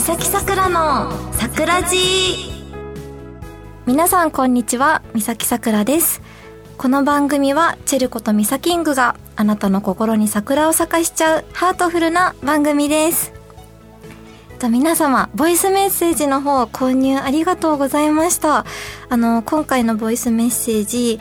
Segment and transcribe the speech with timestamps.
[0.00, 1.92] 三崎さくらの桜寺
[3.84, 6.22] 皆さんこんにちは三崎さくらです。
[6.78, 13.34] この番組はチェルコとミサキングがあなたの心に桜を咲かしちゃうハートフルな番組です。
[14.58, 18.64] と皆様、ボイスメッセージの方購入ありがとうございました。
[19.10, 21.20] あの、今回のボイスメッセージ、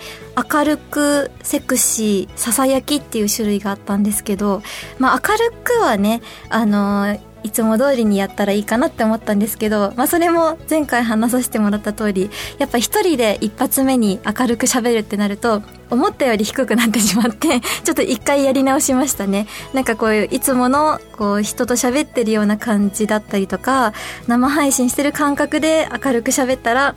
[0.52, 4.62] 明るく、セクシー、ささやきっていう種類があったんですけど、
[5.00, 19.48] まあ明るくはね、あの、いつも通りにやったらいいかなって思ったんですけど、まあそれも前回話させてもらった通り、やっぱ一人で一発目に明るく喋るってなると、思ったより低くなってしまって、 ちょっと一回やり直しましたね。
[19.74, 23.94] なんかこういういつものこう人と喋ってるような感じだったりとか、
[24.28, 26.96] 生配信してる感覚で明るく喋ったら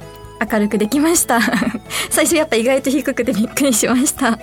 [0.53, 1.41] 明るくできました。
[2.11, 4.39] 最初やっぱ意外と低くてびっくりしました。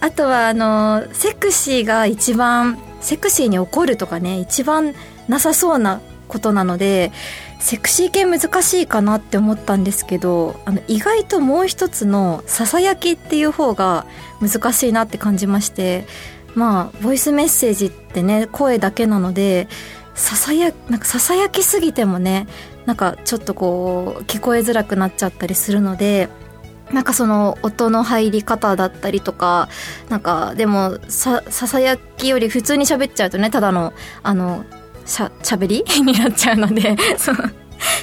[0.00, 4.94] あとはあの、セクシーが一番セクシーに怒るとかね一番
[5.30, 7.12] なさそうなことなので
[7.60, 14.06] セクシー系難しいかなって思ったんですけどあの意外ともう一つのささやきっていう方が
[14.40, 16.04] 難しいなって感じまして
[16.54, 19.68] まあボイスメッセージってね声だけなので
[20.14, 22.46] ささやなんかささやきすぎてもね
[22.86, 26.28] なんかちょっとこう聞こえづらくなっちゃったりするので
[26.92, 29.68] なんかその音の入り方だったりとか、
[30.08, 33.92] なんかでもさ、さやきより普通に喋っちゃうとね、ただの、
[34.22, 34.64] あの、
[35.10, 35.84] しゃ、喋り？
[36.02, 37.36] になっちゃうので、 そう。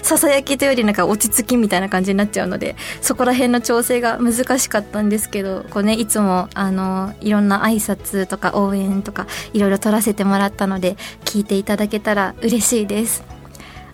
[0.02, 13.24] ささやきというよりなんか落ち着きみたいな感じになっちゃうので、そこら辺の調整が難しかったんですけど、こうね、いつも、あの、いろんな挨拶とか応援とか、いろいろ撮らせてもらったので、聞いていただけたら嬉しいです。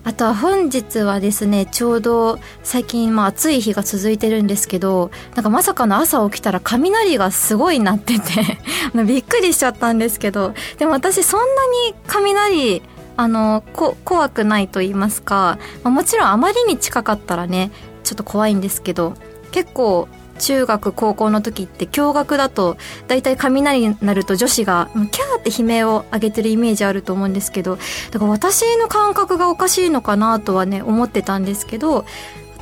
[0.06, 8.58] あとは本日はですね、ちょうど最近まあ暑い日が続いてるんですけど、なんかまさかの朝起きたら雷がすごい鳴ってて
[9.06, 11.46] びっくりしちゃったんですけど、でも私そんな
[11.88, 12.82] に雷、
[13.16, 17.72] あの、こ、怖くないと言いますか、まあ、もちろんあまりに近かったらね、
[18.04, 19.14] ちょっと怖いんですけど、
[19.52, 20.08] 結構
[20.40, 27.78] 中学高校の時って驚愕だと大体雷になると女子がキャーって悲鳴を上げてるイメージあると思うんですけど
[28.12, 32.06] だから私の感覚がおかしいのかなとはね思ってたんですけど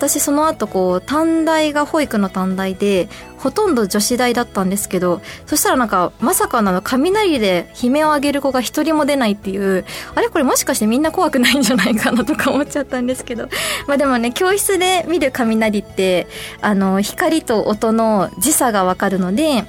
[0.02, 3.08] 私その後こう短大が保育の短大で
[3.38, 9.86] ほとんど女子大だったんですけどそしたらなんかまさかの雷で悲鳴を上げる子が一人も出ないっていう
[10.16, 13.48] あれこれもしかしてみんな怖くないんじゃないかなとか思っちゃったんですけど
[13.86, 16.26] まあでもね教室で見る雷って
[16.62, 19.66] あの光と音の時差がわかるので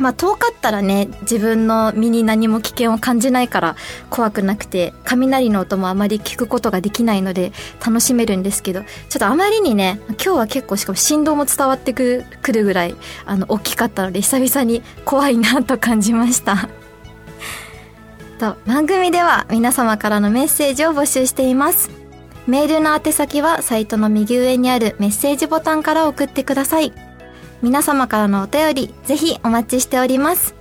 [0.00, 3.76] まあ遠かったらね、自分の身に何も危険を感じないから
[4.08, 7.52] 怖くなくて、雷の音もあまり聞くことができないので
[7.84, 12.96] 楽しめるんですけど、ちょっとあまりにね、今日は結構しかも振動も伝わってくるぐらい、
[13.26, 16.70] あの、大きかったので久々に怖いなと感じました。
[18.40, 21.90] と、番組では皆様からのメッセージを募集しています。
[22.46, 27.09] メールの宛先はサイトの右上にあるメッセージボタンから送ってください。
[27.62, 30.54] 皆様からのお便り、ぜひお待ちしております。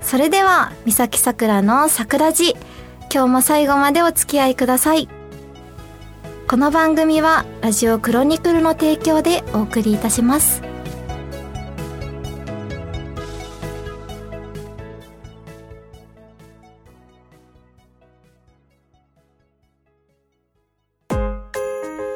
[0.00, 2.58] それでは、三崎桜の桜寺、
[3.12, 5.08] 今日も最後までお付き合いください。
[6.48, 10.62] この番組は、ラジオクロニクルの提供でお送りいたします。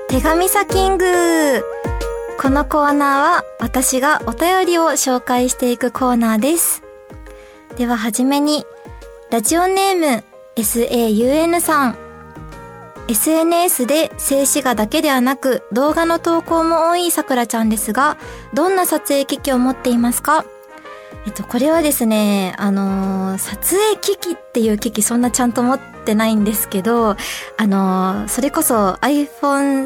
[0.09, 1.07] 手紙サキング
[2.43, 6.83] このコーナーは私がお便りを紹介していくコーナーです。
[7.77, 8.65] でははじめに、
[9.31, 10.25] ラジオネーム
[10.57, 11.99] SAUN さん。
[13.09, 18.17] SNS で静止画だけではなく動画の投稿も多いさくらちゃんですが、
[18.55, 20.47] どんな撮影機器を持っていますか？
[21.27, 27.17] えっと、これはですね、あのー、撮影機器っていう機器そんなちゃんと持ってないんですけど、あ
[27.67, 29.85] のー、それこそ iPhone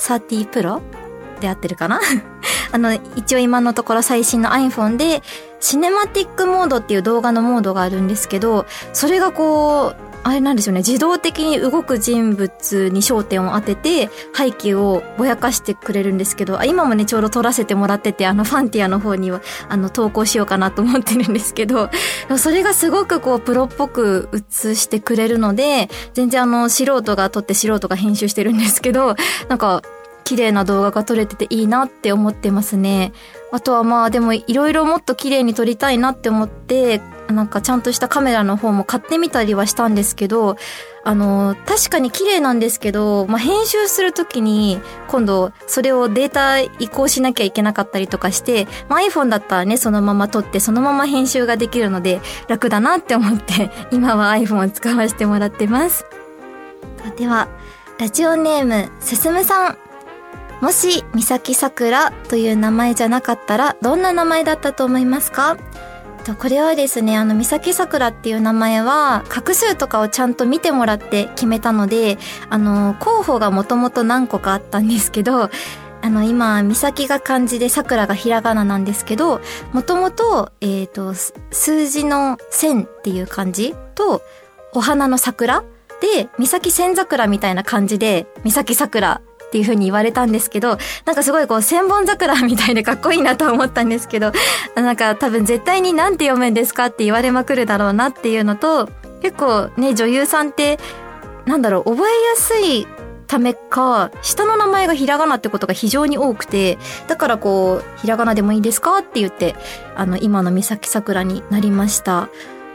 [0.00, 1.03] 30 Pro
[1.44, 2.00] で合ってるかな？
[2.72, 5.22] あの、一応今のところ最新の iPhone で、
[5.60, 21.90] シネマティックモードっていう動画のモードがあるんですけど、それがこう、あれなんですよね、自動的に動く人物に焦点を当てて、背景をぼやかしてくれるんですけど、今もね、ちょうど撮らせてもらってて、あの、ファンティアの方には、あの、投稿しようかなと思ってるんですけど、
[22.38, 29.16] それがすごくこう、プロっぽく映してくれるので、全然あの、素人が撮って素人が編集してるんですけど、
[29.48, 29.82] なんか、
[30.24, 33.12] 綺麗な動画が撮れてていいなって思ってますね。
[33.52, 40.56] あとはまあでもいろいろもっと綺麗に撮りたいなって思って、なんかちゃんとしたカメラの方も買ってみたりはしたんですけど、
[41.06, 56.06] あの、確かに綺麗なんですけど、まあ、編集するときに、今度、それをデータ移行しなきゃいけなかったりとかして、まあ、iPhone だったらね、そのまま撮って、そのまま編集ができるので、楽だなって思って、 今は iPhone を使わせてもらってます。
[57.16, 57.48] では、
[57.98, 59.83] ラジオネーム、すすむさん。
[60.64, 65.58] もし、三崎さくらという名前じゃなかったら、どんな名前だったと思いますか？
[66.38, 72.16] これはですね、あの、三崎さくらっていう名前は、画数とかをちゃんと見てもらって決めたので、
[72.48, 75.50] あの、候補がもともと何個かあったんですけど、
[76.00, 79.42] あの、今、三崎が漢字で桜がひらがななんですけど、
[79.74, 81.12] もともと、えっ、ー、と、
[81.50, 84.22] 数字の千っていう漢字と、
[84.72, 85.62] お花の桜
[86.00, 89.20] で、三崎千桜みたいな感じで、三崎桜
[89.54, 94.32] っていう風に言われたんですけど、なんかすごいこう千本桜みたいでかっこいいなと思ったんですけど、
[94.74, 98.88] なんか多分絶対になんて読むんですかって言われまくるだろうなっていうのと、
[99.22, 100.80] 結構ね、女優さんって、
[101.46, 102.88] なんだろう、覚えやすい
[103.28, 109.54] ためか、下の名前がひらがなってことが非常に多くて、だからこう、ひらがなでもいいですかって言って、
[109.94, 112.28] あの、今の三崎桜になりました。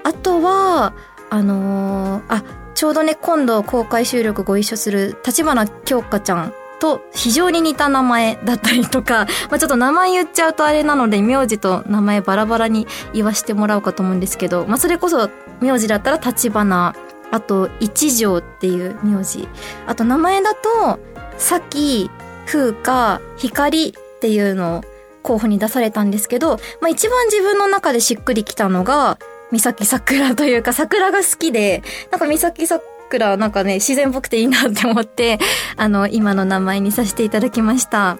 [0.05, 0.93] あとは、
[1.29, 2.43] あのー、あ、
[2.73, 15.29] ちょうどね、今度公開収録ご一緒する立花京香ちゃんと非常に似た名前だったりとか、 まあ、ちょっと名前言っちゃうとあれなので、名字と名前バラバラに言わしてもらおうかと思うんですけど、まあ、それこそ
[15.61, 16.95] 名字だったら立花、
[17.31, 19.47] あと一条っていう名字。
[19.85, 20.99] あと名前だと、
[21.37, 22.09] さき、
[22.45, 24.83] 風花、光っていうのを
[25.21, 29.17] 候補に出されたんですけど、まあ、一番自分の中でしっくりきたのが、
[29.51, 35.39] 三崎桜というか桜が好きで、なんか三崎桜くらなんかね、自然っぽくていいなって思って、
[35.75, 38.17] あの、今の名前にさせていただきました。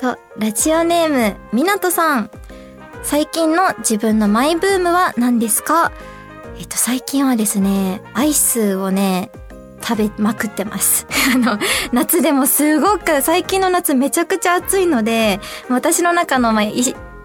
[0.00, 2.30] と、ラジオネーム、みなとさん。
[3.02, 5.92] 最近の自分のマイブームは何ですか？
[6.58, 9.30] えっと、最近はですね、アイスをね、
[9.82, 11.06] 食べまくってます。
[11.34, 11.58] あの、
[11.92, 16.62] 夏でもすごく、最近の夏めちゃくちゃ暑いので、私の中の、まあ、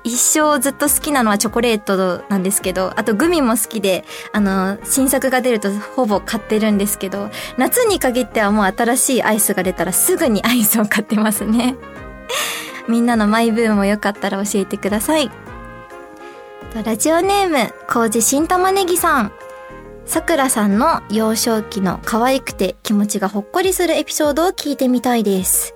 [0.09, 4.03] 一生ずっと好きなのはチョコレートなんですけど、あとグミも好きで、
[4.33, 11.75] あの、新作が出るとほぼ買ってるんですけど、夏に限ってはもう新しいアイスが出たらすぐにアイスを買ってますね。
[12.89, 15.29] みんなのマイブームもよかったら教えてください。
[16.83, 19.31] ラジオネーム、コウジ新玉ねぎさん。
[20.05, 25.75] さくらさんの幼少期の可愛くて気持ちがほっこりするエピソードを聞いてみたいです。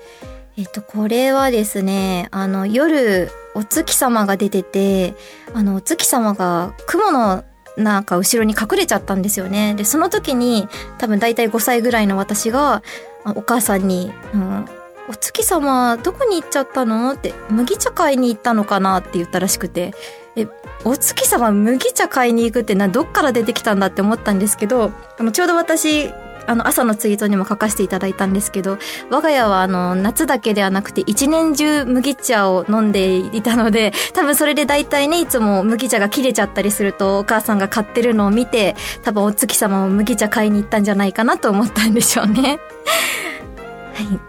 [0.57, 5.15] えっと、これはですね、あの、夜、お月様が出てて、
[5.53, 7.44] あの、お月様が雲の
[7.77, 9.73] なんか後ろに隠れちゃったんですよね。
[9.75, 10.67] で、その時に、
[10.97, 12.83] 多分大体5歳ぐらいの私が、
[13.25, 14.65] お母さんに、うん、
[15.09, 17.13] お月様どこに行っちゃったの？
[17.13, 19.94] って、麦茶買いに行ったのかなって言ったらしくて、
[20.35, 20.47] え、
[20.83, 26.09] お月様麦茶買いに行くってな、どっから出てきたんだって思ったんですけど、あの、ちょうど私、
[26.48, 28.78] あの、朝のツイートにも書かせていただいたんですけど、
[29.10, 42.60] 我が家はあの、夏だけではなくて一年中麦茶を飲んでいたので、多分それで大体ね、いつも麦茶が切れちゃったりすると、お母さんが買ってるのを見て、多分お月様も麦茶買いに行ったんじゃないかなと思ったんでしょうね。
[43.94, 44.19] はい。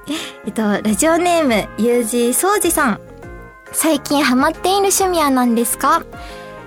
[0.46, 3.00] えっと、ラジオネーム、ゆうじそうじさん。
[3.72, 6.02] 最近ハマっている趣味は何ですか？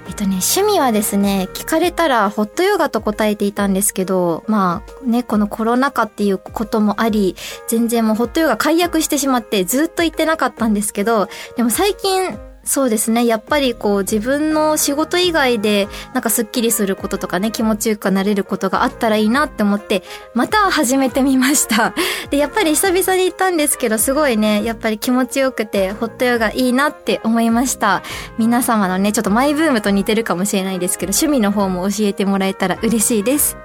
[0.07, 7.35] えっとね、趣味はですね、聞かれたらホットヨガと答えていたんですけど、まあね、このコロナ禍っていうこともあり、
[7.67, 11.27] 全然もうホットヨガ解約してしまってずっと行ってなかったんですけど、
[11.57, 13.25] でも最近そうですね。
[13.25, 20.03] やっぱりこう自分の仕事以外でなんかスッキリすることとかね、気持ちよくなれることがあったらいいなって思って、
[20.33, 21.93] また始めてみました。
[22.29, 28.03] で、やっぱり久々に行ったんですけど、すごいね、やっぱり気持ちよくて、ホットヨガいいなって思いました。
[28.37, 33.57] 皆様のね、ちょっとマイブームと似てるかもしれないですけど、趣味の方も教えてもらえたら嬉しいです。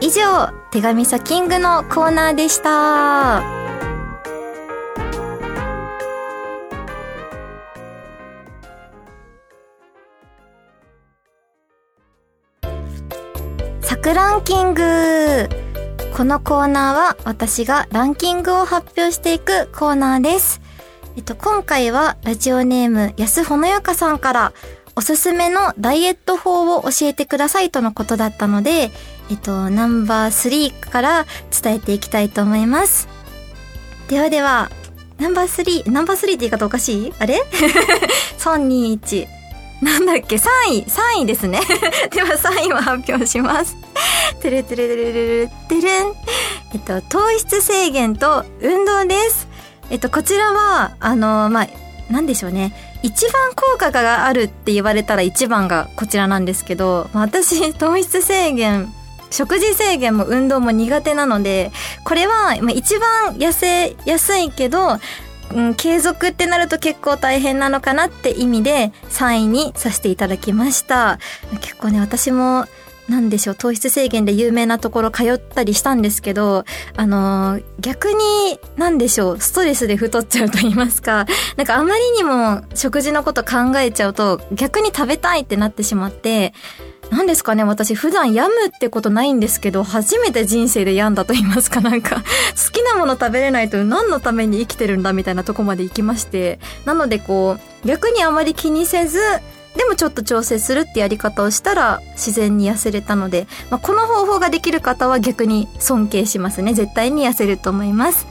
[0.00, 3.67] 以上、手紙サキングのコーナーでした。
[13.96, 15.48] クランキング
[16.16, 20.60] このコーナーは私がランキングを発表していくコーナーです。
[21.16, 24.52] えっと、今回はラジオネーム安ほのやかさんから
[24.96, 28.90] おすすめのダイエット法を教えてくださいとのことだったので、
[29.30, 31.26] えっと、ナンバー3から
[31.62, 33.08] 伝えていきたいと思います。
[34.08, 34.70] ではでは、
[35.18, 37.12] ナンバー3、ナンバー3って言い方おかしい？
[37.18, 37.42] あれ
[38.38, 39.37] ?3、 2、1。
[39.80, 41.60] なんだっけ ?3 位 !3 位ですね。
[42.10, 43.76] では3位を発表します。
[44.40, 46.12] てるてるてるてるてるん。
[46.74, 49.46] えっと、糖質制限と運動です。
[49.90, 51.68] えっと、こちらは、あの、まあ、
[52.10, 52.74] なんでしょうね。
[53.02, 58.92] 一番効果があるって言われたら一番がこちらなんですけど、私、糖質制限、
[59.30, 61.70] 食事制限も運動も苦手なので、
[62.04, 64.98] これは一番痩せやすいけど、
[65.54, 71.18] うん、継続ってなると結構大変なのかなって意味で3位にさせていただきました。
[71.60, 72.66] 結構ね、私も
[73.08, 76.64] なんでしょう、糖質制限で有名なところ通ったりしたんですけど、
[76.96, 86.52] あの、逆に、なんでしょう、ストレスで太っちゃうと言いますか、なんかあまりにも食事のこと考えちゃうと、逆に食べたいってなってしまって、
[87.10, 92.22] 何ですかね私普段病むってことないんですけど、初めて人生で病んだと言いますかなんか好
[92.72, 99.20] きなもの食べれないと何のために生きてるんだみたいなとこまで行きまして、なのでこう、逆にあまり気にせず、
[99.78, 106.74] でもちょっと調整するってやり方をしたら自然に痩せれたので、まあ、この方法ができる方は逆に尊敬しますね。
[106.74, 108.26] 絶対に痩せると思います。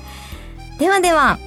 [0.78, 1.40] ではでは、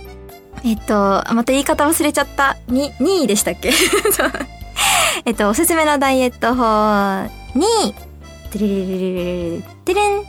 [0.64, 2.56] えっと、また言い方忘れちゃった。
[2.66, 3.72] に、2位でしたっけ？
[5.26, 7.94] えっと、おすすめのダイエット法に、
[8.50, 10.22] てれれれれれてれん。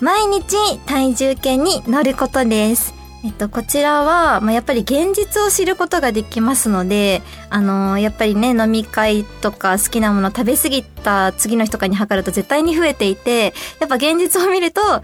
[0.00, 2.94] 毎日体重計に乗ることです。
[3.24, 15.02] えっと、こちらは、まあ、やっぱり現実を知ることができますので、あのー、やっぱりね、飲み会とか好きなもの食べ過ぎた次の日とかに測ると絶対に増えていて、やっぱ現実を見ると、あ、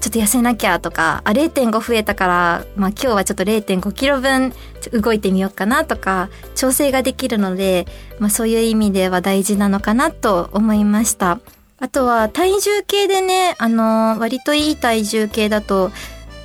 [0.00, 4.52] ちょっと痩せなきゃとか、あ、0.5増えたから、まあ今日はちょっと0.5キロ分
[4.92, 7.86] 動いてみようかなとか、調整ができるので、
[8.20, 11.40] まあそういう意味では大事なのかなと思いました。
[11.80, 15.90] あとは体重計でね、あのー、割といい体重計だと、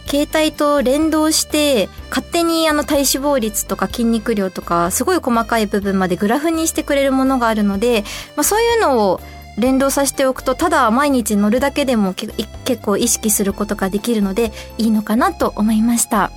[0.07, 8.03] 携帯と連動して勝手にあの体脂肪率とか筋肉量とかすごい細かい部分までグラフにしてくれるものがあるので、
[8.35, 9.19] まあ、そういうのを
[9.57, 16.31] 連動させておくとただ毎日乗るだけでも結構意識することができるのでいいのかなと思いました。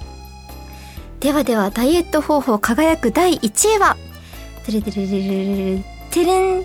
[1.21, 3.97] ではではダイエット方法輝く第1位は
[4.65, 6.65] てれてれれれれてれん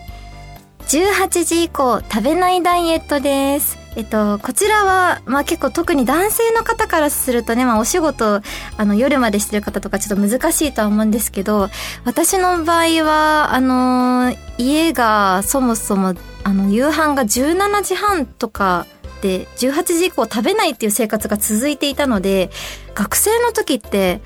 [0.87, 8.41] 18時以降食べないダイエットですえっと、こちらは、まあ結構特に男性の方からするとね、まあお仕事、
[8.77, 11.69] あの夜までしてる方とかちょっと難しいとは思うんですけど、
[12.05, 18.85] 私の場合は、あの、家がそもそもあの夕飯が17時半とか
[19.21, 22.49] で18時以降食べないっていう生活が続いていたので
[22.95, 24.21] 学生の時って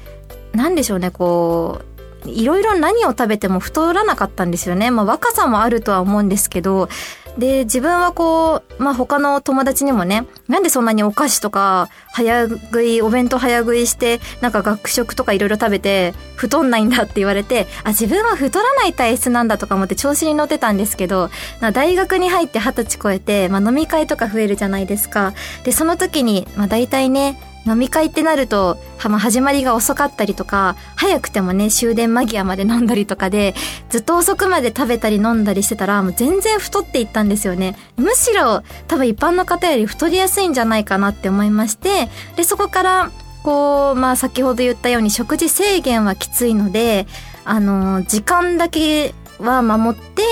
[0.53, 1.81] 何でしょうねこ
[2.25, 4.89] ういろいろ何を食べても太らなかったんですよね。
[4.89, 6.89] まあ若さもあるとは思うんですけど、
[7.37, 21.29] で、自分はこう、まあ、他の友達にもね、なんでそんなにお菓子とか、早食い、お弁当早食いして、なんか学食とかいろいろ食べて、太んないんだって言われて、あ、自分は太らない体質なんだとか思って調子に乗ってたんですけど、
[21.73, 25.33] 大学に入って二十歳超えて、まあ、飲み会とか増えるじゃないですか。
[25.63, 33.55] で、その時に、まあ、大体ね、飲み会ってなると、まあ、始まりが遅かったりとか、早くてもね、終電間際まで飲んだりとかで、
[33.89, 37.75] ずっと遅くまで食べたり飲んだりしてたら、もう全然太っていったんですよね。
[37.97, 43.11] むしろ、多分一般の方より太りやすいんじゃないかなって思いまして、で、そこから、
[43.43, 47.07] こう、まあ先ほど言ったように食事制限はきついので、
[47.45, 50.23] あの、時間だけは守って、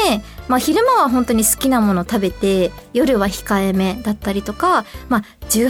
[0.47, 5.69] まあ昼間は本当に好きなもの食べて、夜は控えめだったりとか、まあ18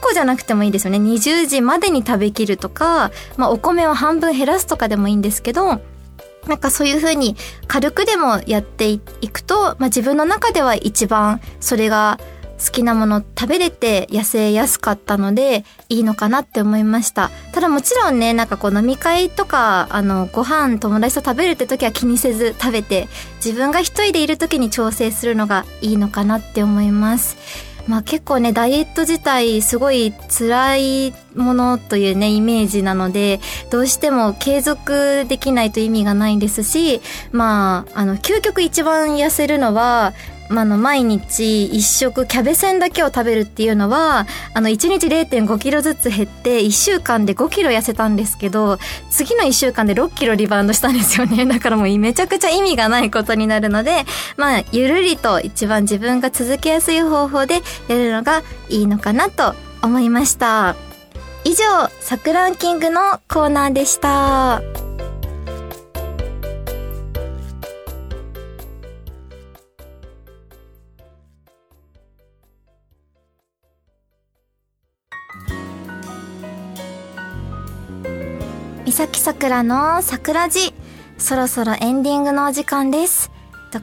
[0.00, 0.98] 降じゃなくてもいいですよね。
[0.98, 5.80] 20時までに食べきるとか、まあお米を半分減らすとかでもいいんですけど、
[6.46, 7.36] なんかそういうふうに
[7.68, 12.18] 軽くでもやっていくと、まあ自分の中では一番それが
[12.64, 17.30] 好きなもの食べれて痩せやすかったのでいいのかなって思いました。
[17.52, 23.08] ただもちろんねなんかこう飲み会とかあのご飯友達と食べるって時は気にせず食べて
[23.44, 27.36] 自分が一人でいる時に調整するのがいいのかなって思います。
[27.86, 33.40] まあ結構ね、ダイエット自体すごい辛いものというね、イメージなので、
[33.70, 37.00] どうしても継続できないと意味がないですし、
[37.32, 40.12] まあ、あの、究極一番痩せるのは、
[40.48, 48.78] まあ、の毎日一食キャベセンだけを食べるっていうのはあの1日0.5キロずつ減って1週間で5キロ痩せたんですけど
[49.10, 54.04] 次の1週間で6キロリバウンドしたんですよね だからもうめちゃくちゃ意味がないことになるので
[54.36, 60.76] まあゆるりと一番自分が続けやすい方法でやるのがいいのかなと思いました
[61.44, 61.64] 以上
[62.00, 64.81] サクランキングのコーナーでした。
[79.02, 80.72] 三崎さくらの桜寺。
[81.18, 83.32] そろそろエンディングのお時間です。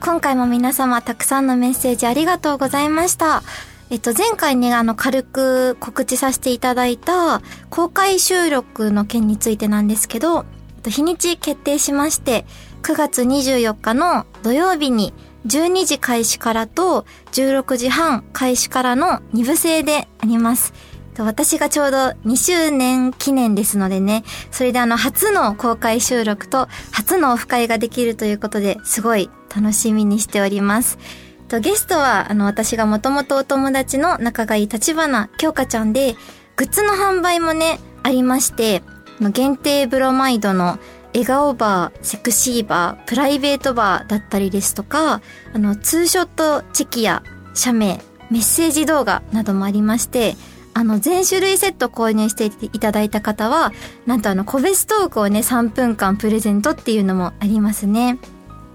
[0.02, 3.42] 今回も皆様たくさんのメッセージありがとうございました。
[3.90, 10.46] えっと、前回ね、あの、軽く告知させていただいた公開収録の件についてなんですけど、
[10.86, 12.46] 日にち決定しまして、
[12.82, 15.12] 9月24日の土曜日に
[15.46, 20.72] 12時開始からと16時半開始からの2部制であります。
[21.24, 30.98] 私がちょうど2周年記念ですのでね、それであの初の公開収録と初のオフ会ができるということですごい楽しみにしております。
[31.50, 36.14] と、ゲストは、あの、私がもともとお友達の仲がいい立花京香ちゃんで、
[36.56, 38.82] グッズの販売もね、ありまして、
[39.32, 40.78] 限定ブロマイドの
[41.12, 45.20] 笑顔バー、セクシーバー、プライベートバーだったりですとか、
[45.52, 47.22] あの、ツーショットチェキや
[47.52, 48.00] 写メ、
[48.30, 50.36] メッセージ動画などもありまして、
[50.74, 53.72] あの、全種類セット購入していただいた方は、
[54.06, 58.18] なんとあの、個別トークをね、3分間プレゼントっていうのもありますね。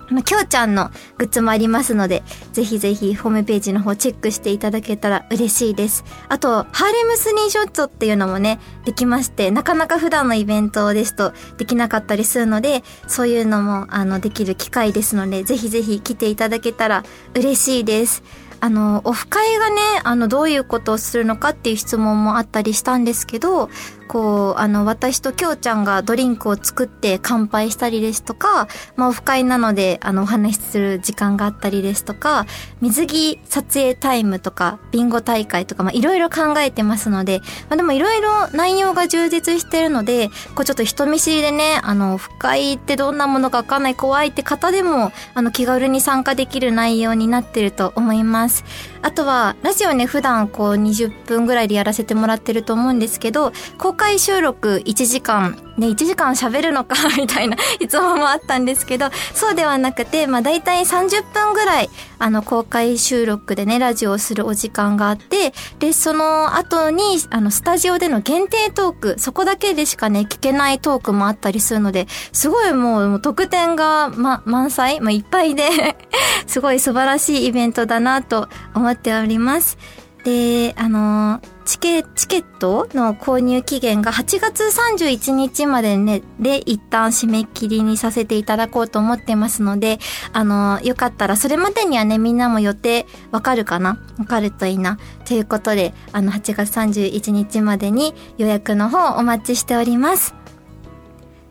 [0.10, 2.24] まあ、きょうちゃんのグッズもありますので、
[2.54, 6.04] ぜひぜひホームページの方チェックしていただけたら嬉しいです。
[6.30, 18.24] あと、ハーレムスニーショットっていうのもね、できまして、なかなか普段のイベントですとできなかったりするので、そういうのも、あの、できる機会ですので、ぜひぜひ来ていただけたら嬉しいです。
[18.60, 23.70] あの、オフ会がね、あの、どういうことをするのかっていう質問もあったりしたんですけど、
[24.08, 32.46] こう、あの、私ときょうちゃんがドリンクを作って乾杯したりですとか、まあ、オフ会なので、あの、お話しする時間があったりですとか、
[32.82, 48.64] 水着撮影タイムとか、ビンゴ大会とか、まあ、いろいろ考えてますので、まあ、でもいろいろ内容が充実してるので、こう、ちょっと人見知りでね、あの、オフ会ってどんなものかわかんない怖いって方でも、あの、気軽に参加できる内容になってると思います。
[49.02, 75.98] あとは、ラジオね、普段こう20分ぐらいでやらせてもらってると思うんですけど、公開収録1時間、ね、1時間喋るのか みたいな質問もあったんですけど、そうではなくて、まあ大体30分ぐらい、あの、公開収録でね、ラジオをするお時間があって、で、その後に、あの、スタジオでの限定トーク、そこだけでしかね、聞けないトークもあったりするので、すごいもう、もう特典が、ま、満載まあ、いっぱいで
[76.48, 79.78] すごい素晴らしいイベントだなと思っております。
[80.26, 90.00] で、あの、チケ、チケットの購入期限が8月31日までね、で一旦締め切りにさせていただこうと思ってますので、
[90.34, 94.00] あの、よかったらそれまでにはね、みんなも予定わかるかな？
[94.18, 94.98] わかるといいな。
[95.26, 100.34] ということで、あの、8月31日までに予約の方お待ちしております。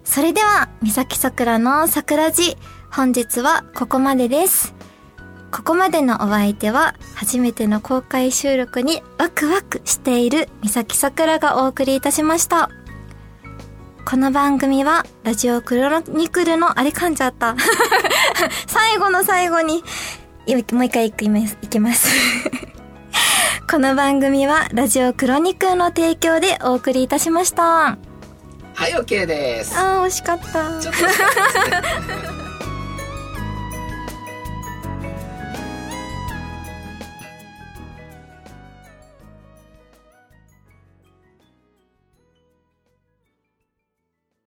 [0.03, 2.57] それでは、三崎桜の桜寺、
[2.91, 4.75] 本日はここまでです。
[5.55, 12.71] ここまでのお相手は、初めての公開収録にワクワクしている三崎さくらがお送りいたしました。
[14.05, 17.55] この番組は、ラジオクロニクルの、あれ噛んじゃった。
[18.67, 19.85] 最後の最後に、
[20.73, 21.57] もう一回行きます。
[21.63, 22.13] 行きます
[23.71, 27.63] この番組は、ラジオクロニクルの提供でお送りいたしました。
[27.63, 27.97] は
[28.89, 29.79] い、OK です。
[29.79, 30.81] ああ、惜しかった。
[30.81, 30.95] ちょっ
[32.39, 32.44] と